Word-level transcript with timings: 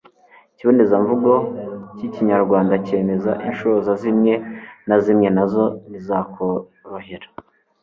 ikibonezamvugo 0.53 1.31
k'ikinyarwanda 1.95 2.75
kemeza. 2.87 3.31
inshoza 3.47 3.91
zimwe 4.01 4.33
na 4.87 4.95
zimwe 5.03 5.27
na 5.37 5.43
zo 5.51 5.65
ntizakorohera 5.89 7.27